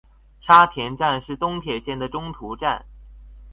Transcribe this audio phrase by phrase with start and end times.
[0.39, 2.85] 沙田站是东铁线的中途站。